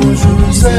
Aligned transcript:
São 0.00 0.16
José, 0.16 0.70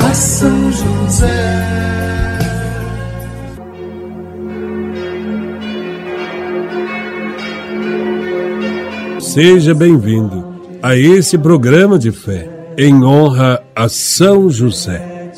a 0.00 0.14
São 0.14 0.72
José. 0.72 1.64
Seja 9.20 9.74
bem-vindo 9.74 10.54
a 10.82 10.96
esse 10.96 11.36
programa 11.36 11.98
de 11.98 12.10
fé 12.10 12.48
em 12.78 13.04
honra 13.04 13.62
a 13.76 13.86
São 13.88 14.48
José, 14.48 15.32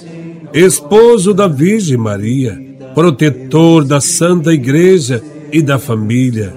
esposo 0.54 1.34
da 1.34 1.48
Virgem 1.48 1.96
Maria, 1.96 2.56
protetor 2.94 3.84
da 3.84 4.00
Santa 4.00 4.52
Igreja 4.52 5.20
e 5.52 5.60
da 5.60 5.78
família, 5.78 6.54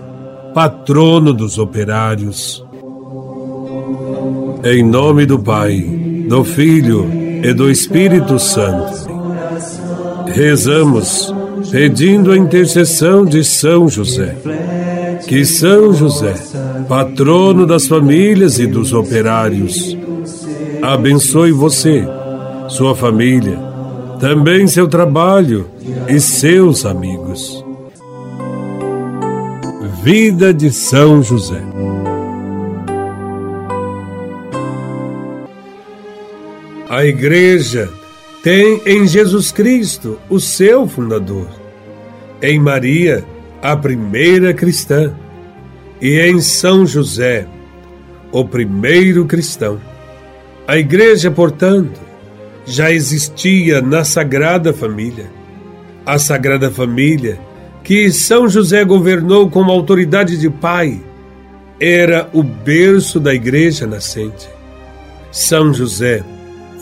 patrono 0.53 1.33
dos 1.33 1.57
operários. 1.57 2.68
Em 4.63 4.83
nome 4.83 5.25
do 5.25 5.39
Pai, 5.39 5.79
do 6.27 6.43
Filho 6.43 7.09
e 7.43 7.53
do 7.53 7.71
Espírito 7.71 8.37
Santo, 8.37 9.07
rezamos 10.33 11.33
pedindo 11.71 12.31
a 12.31 12.37
intercessão 12.37 13.25
de 13.25 13.43
São 13.43 13.87
José. 13.87 14.35
Que 15.27 15.45
São 15.45 15.93
José, 15.93 16.33
patrono 16.87 17.65
das 17.65 17.87
famílias 17.87 18.59
e 18.59 18.67
dos 18.67 18.91
operários, 18.91 19.97
abençoe 20.81 21.51
você, 21.51 22.05
sua 22.67 22.95
família, 22.95 23.57
também 24.19 24.67
seu 24.67 24.87
trabalho 24.87 25.67
e 26.07 26.19
seus 26.19 26.85
amigos. 26.85 27.63
Vida 30.03 30.53
de 30.53 30.71
São 30.71 31.23
José. 31.23 31.61
A 36.89 37.05
Igreja 37.05 37.87
tem 38.41 38.81
em 38.83 39.07
Jesus 39.07 39.51
Cristo 39.51 40.19
o 40.27 40.39
seu 40.39 40.87
fundador, 40.87 41.47
em 42.41 42.57
Maria, 42.57 43.23
a 43.61 43.77
primeira 43.77 44.55
cristã, 44.55 45.13
e 46.01 46.19
em 46.19 46.41
São 46.41 46.87
José, 46.87 47.45
o 48.31 48.43
primeiro 48.43 49.23
cristão. 49.25 49.79
A 50.67 50.79
Igreja, 50.79 51.29
portanto, 51.29 52.01
já 52.65 52.91
existia 52.91 53.83
na 53.83 54.03
Sagrada 54.03 54.73
Família. 54.73 55.29
A 56.03 56.17
Sagrada 56.17 56.71
Família, 56.71 57.39
que 57.83 58.09
São 58.11 58.49
José 58.49 58.83
governou 58.83 59.47
como 59.47 59.71
autoridade 59.71 60.37
de 60.39 60.49
pai, 60.49 60.99
era 61.79 62.27
o 62.33 62.41
berço 62.41 63.19
da 63.19 63.31
Igreja 63.31 63.85
nascente. 63.85 64.49
São 65.31 65.71
José 65.71 66.23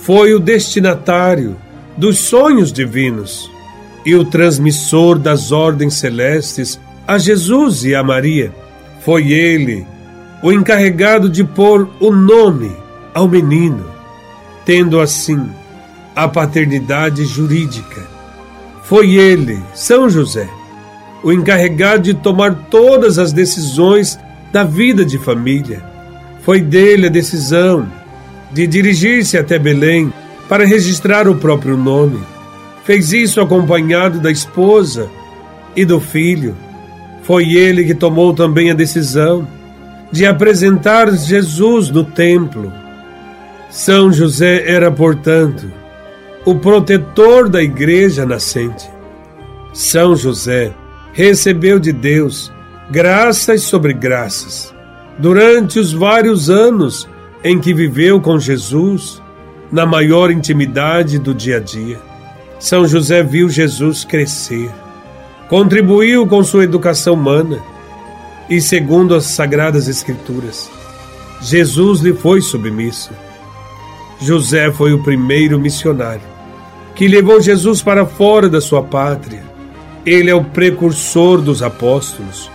foi 0.08 0.34
o 0.34 0.40
destinatário 0.40 1.58
dos 1.98 2.18
sonhos 2.20 2.72
divinos 2.72 3.52
e 4.06 4.16
o 4.16 4.24
transmissor 4.24 5.20
das 5.20 5.52
ordens 5.52 5.96
celestes 5.96 6.80
a 7.06 7.18
Jesus 7.18 7.84
e 7.84 7.94
a 7.94 8.02
Maria. 8.02 8.54
Foi 9.02 9.34
ele 9.34 9.86
o 10.42 10.50
encarregado 10.50 11.30
de 11.30 11.44
pôr 11.44 11.90
o 12.00 12.10
nome 12.10 12.72
ao 13.14 13.28
menino, 13.28 13.86
tendo 14.64 15.02
assim 15.02 15.46
a 16.16 16.26
paternidade 16.26 17.26
jurídica. 17.26 18.08
Foi 18.84 19.14
ele, 19.14 19.62
São 19.74 20.10
José, 20.10 20.48
o 21.22 21.34
encarregado 21.34 22.04
de 22.04 22.14
tomar 22.14 22.56
todas 22.70 23.20
as 23.20 23.34
decisões 23.34 24.18
da 24.54 24.64
vida 24.64 25.04
de 25.04 25.18
família. 25.18 25.84
Foi 26.44 26.62
dele 26.62 27.08
a 27.08 27.10
decisão 27.10 27.86
de 28.52 28.66
dirigir-se 28.68 29.38
até 29.38 29.60
Belém 29.60 30.12
para 30.48 30.66
registrar 30.66 31.28
o 31.28 31.36
próprio 31.36 31.78
nome. 31.78 32.20
Fez 32.84 33.12
isso 33.12 33.42
acompanhado 33.42 34.20
da 34.20 34.32
esposa 34.32 35.10
e 35.76 35.84
do 35.84 36.00
filho. 36.00 36.56
Foi 37.24 37.54
ele 37.54 37.84
que 37.84 37.94
tomou 37.94 38.34
também 38.34 38.72
a 38.72 38.74
decisão 38.74 39.48
de 40.12 40.26
apresentar 40.26 41.12
Jesus 41.12 41.90
no 41.90 42.04
templo. 42.04 42.72
São 43.70 44.12
José 44.12 44.64
era, 44.66 44.90
portanto, 44.90 45.70
o 46.46 46.56
protetor 46.56 47.50
da 47.50 47.62
igreja 47.62 48.26
nascente. 48.26 48.90
São 49.74 50.16
José 50.16 50.72
recebeu 51.12 51.78
de 51.78 51.92
Deus 51.92 52.52
graças 52.90 53.64
sobre 53.64 53.92
graças 53.92 54.74
durante 55.20 55.80
os 55.80 55.92
vários 55.92 56.50
anos 56.50 57.08
em 57.44 57.60
que 57.60 57.74
viveu 57.74 58.20
com 58.20 58.40
Jesus 58.40 59.22
na 59.72 59.86
maior 59.86 60.32
intimidade 60.32 61.20
do 61.20 61.34
dia 61.34 61.58
a 61.58 61.60
dia. 61.60 62.00
São 62.60 62.88
José 62.88 63.22
viu 63.22 63.50
Jesus 63.50 64.04
crescer, 64.04 64.70
contribuiu 65.48 66.26
com 66.26 66.44
sua 66.44 66.64
educação 66.64 67.14
humana 67.14 67.60
e, 68.50 68.60
segundo 68.60 69.14
as 69.14 69.26
Sagradas 69.26 69.88
Escrituras, 69.88 70.70
Jesus 71.42 72.02
lhe 72.02 72.14
foi 72.14 72.42
submisso. 72.42 73.12
José 74.20 74.72
foi 74.72 74.94
o 74.94 75.04
primeiro 75.04 75.60
missionário 75.60 76.38
que 76.98 77.08
levou 77.08 77.40
Jesus 77.40 77.84
para 77.84 78.08
fora 78.08 78.50
da 78.50 78.60
sua 78.60 78.82
pátria. 78.82 79.44
Ele 80.04 80.32
é 80.32 80.36
o 80.36 80.44
precursor 80.44 81.40
dos 81.40 81.62
apóstolos, 81.62 82.50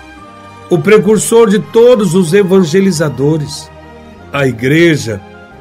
o 0.68 0.78
precursor 0.78 1.48
de 1.48 1.60
todos 1.60 2.16
os 2.16 2.34
evangelizadores. 2.34 3.70
A 4.32 4.46
igreja 4.46 5.20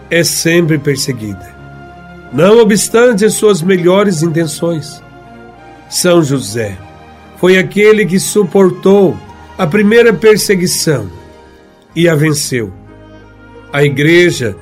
é 0.10 0.24
sempre 0.24 0.78
perseguida, 0.78 1.54
não 2.32 2.60
obstante 2.60 3.26
as 3.26 3.34
suas 3.34 3.62
melhores 3.62 4.24
intenções. 4.24 5.04
São 5.90 6.24
José 6.24 6.78
foi 7.38 7.58
aquele 7.58 8.06
que 8.06 8.20
suportou 8.20 9.18
a 9.58 9.68
primeira 9.68 10.14
perseguição 10.14 11.10
e 11.94 12.08
a 12.08 12.16
venceu. 12.16 12.72
A 13.74 13.84
igreja, 13.84 14.56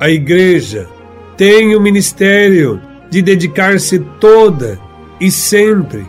a 0.00 0.08
igreja 0.08 0.88
tem 1.36 1.76
o 1.76 1.80
ministério 1.80 2.80
de 3.10 3.20
dedicar-se 3.20 3.98
toda 4.18 4.80
e 5.20 5.30
sempre 5.30 6.06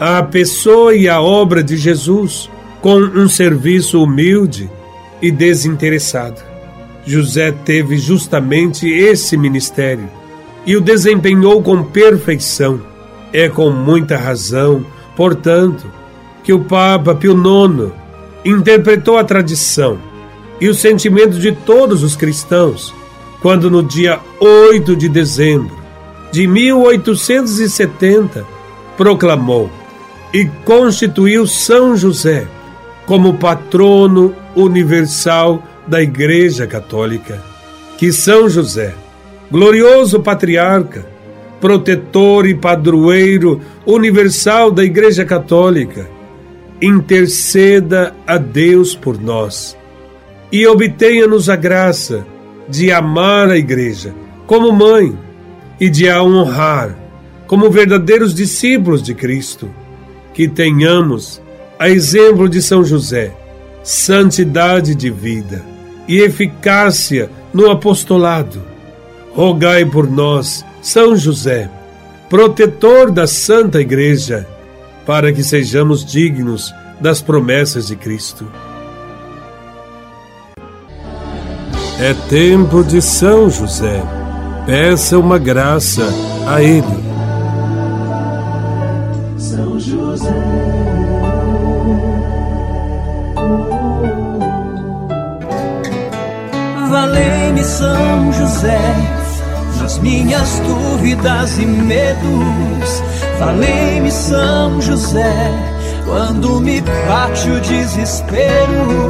à 0.00 0.22
pessoa 0.22 0.94
e 0.94 1.08
à 1.08 1.20
obra 1.20 1.62
de 1.62 1.76
Jesus 1.76 2.48
com 2.80 2.96
um 2.96 3.28
serviço 3.28 4.02
humilde 4.02 4.70
e 5.20 5.30
desinteressado. 5.30 6.55
José 7.06 7.52
teve 7.52 7.96
justamente 7.96 8.88
esse 8.88 9.36
ministério 9.36 10.08
e 10.66 10.76
o 10.76 10.80
desempenhou 10.80 11.62
com 11.62 11.84
perfeição. 11.84 12.80
É 13.32 13.48
com 13.48 13.70
muita 13.70 14.16
razão, 14.16 14.84
portanto, 15.14 15.86
que 16.42 16.52
o 16.52 16.60
Papa 16.60 17.14
Pio 17.14 17.34
IX 17.34 17.92
interpretou 18.44 19.16
a 19.18 19.24
tradição 19.24 19.98
e 20.60 20.68
o 20.68 20.74
sentimento 20.74 21.38
de 21.38 21.52
todos 21.52 22.02
os 22.02 22.16
cristãos 22.16 22.92
quando, 23.40 23.70
no 23.70 23.82
dia 23.82 24.18
8 24.40 24.96
de 24.96 25.08
dezembro 25.08 25.76
de 26.32 26.46
1870, 26.46 28.44
proclamou 28.96 29.70
e 30.32 30.44
constituiu 30.64 31.46
São 31.46 31.96
José 31.96 32.48
como 33.06 33.34
patrono 33.34 34.34
universal 34.54 35.62
da 35.86 36.02
Igreja 36.02 36.66
Católica. 36.66 37.42
Que 37.96 38.12
São 38.12 38.48
José, 38.48 38.94
glorioso 39.50 40.20
patriarca, 40.20 41.06
protetor 41.60 42.46
e 42.46 42.54
padroeiro 42.54 43.60
universal 43.86 44.70
da 44.70 44.84
Igreja 44.84 45.24
Católica, 45.24 46.08
interceda 46.80 48.14
a 48.26 48.36
Deus 48.36 48.94
por 48.94 49.18
nós 49.20 49.76
e 50.52 50.66
obtenha-nos 50.66 51.48
a 51.48 51.56
graça 51.56 52.26
de 52.68 52.92
amar 52.92 53.48
a 53.48 53.56
Igreja 53.56 54.14
como 54.46 54.72
mãe 54.72 55.16
e 55.80 55.88
de 55.88 56.08
a 56.08 56.22
honrar 56.22 56.96
como 57.46 57.70
verdadeiros 57.70 58.34
discípulos 58.34 59.02
de 59.02 59.14
Cristo. 59.14 59.70
Que 60.34 60.46
tenhamos, 60.46 61.40
a 61.78 61.88
exemplo 61.88 62.46
de 62.46 62.60
São 62.60 62.84
José, 62.84 63.34
santidade 63.82 64.94
de 64.94 65.10
vida 65.10 65.75
e 66.08 66.20
eficácia 66.20 67.30
no 67.52 67.70
apostolado. 67.70 68.62
Rogai 69.34 69.84
por 69.84 70.08
nós, 70.08 70.64
São 70.80 71.16
José, 71.16 71.68
protetor 72.28 73.10
da 73.10 73.26
Santa 73.26 73.80
Igreja, 73.80 74.46
para 75.04 75.32
que 75.32 75.42
sejamos 75.42 76.04
dignos 76.04 76.74
das 77.00 77.20
promessas 77.20 77.86
de 77.88 77.96
Cristo. 77.96 78.46
É 81.98 82.12
tempo 82.28 82.84
de 82.84 83.00
São 83.00 83.48
José. 83.48 84.02
Peça 84.66 85.18
uma 85.18 85.38
graça 85.38 86.06
a 86.46 86.62
Ele. 86.62 86.84
São 89.38 89.80
José. 89.80 90.75
São 97.76 98.32
José 98.32 98.80
nas 99.78 99.98
minhas 99.98 100.60
dúvidas 100.60 101.58
e 101.58 101.66
medos. 101.66 103.02
Valei-me 103.38 104.10
São 104.10 104.80
José 104.80 105.50
quando 106.06 106.58
me 106.62 106.80
bate 106.80 107.50
o 107.50 107.60
desespero. 107.60 109.08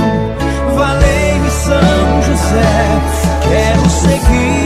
Valei-me 0.74 1.50
São 1.50 2.22
José, 2.22 2.88
quero 3.48 3.88
seguir 3.88 4.65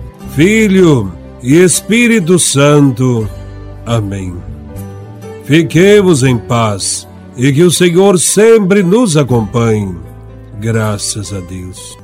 Filho 0.35 1.11
e 1.43 1.57
Espírito 1.57 2.39
Santo. 2.39 3.29
Amém. 3.85 4.33
Fiquemos 5.43 6.23
em 6.23 6.37
paz 6.37 7.07
e 7.35 7.51
que 7.51 7.63
o 7.63 7.71
Senhor 7.71 8.17
sempre 8.17 8.81
nos 8.81 9.17
acompanhe. 9.17 9.95
Graças 10.59 11.33
a 11.33 11.39
Deus. 11.39 11.97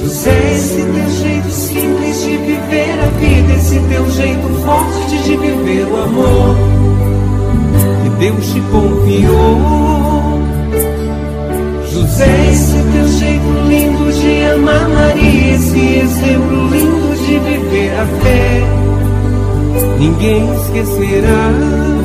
José, 0.00 0.54
esse 0.54 0.82
teu 0.82 1.10
jeito 1.10 1.50
simples 1.50 2.22
de 2.22 2.36
viver 2.38 2.98
a 3.00 3.06
vida, 3.18 3.54
esse 3.54 3.78
teu 3.80 4.10
jeito 4.10 4.48
forte 4.64 5.22
de 5.22 5.36
viver 5.36 5.86
o 5.86 5.96
amor 6.02 6.56
que 8.02 8.10
Deus 8.18 8.46
te 8.52 8.60
confiou. 8.72 9.87
José, 11.98 12.50
esse 12.52 12.80
teu 12.92 13.08
jeito 13.08 13.68
lindo 13.68 14.12
de 14.12 14.44
amar 14.54 14.88
Maria, 14.88 15.54
esse 15.56 15.96
exemplo 15.96 16.68
lindo 16.68 17.16
de 17.16 17.38
viver 17.40 17.92
a 17.98 18.06
fé, 18.22 18.62
ninguém 19.98 20.54
esquecerá. 20.54 21.97